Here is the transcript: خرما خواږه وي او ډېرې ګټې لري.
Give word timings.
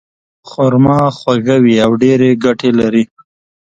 خرما 0.49 0.99
خواږه 1.17 1.57
وي 1.63 1.75
او 1.85 1.91
ډېرې 2.01 2.29
ګټې 2.43 2.69
لري. 2.79 3.03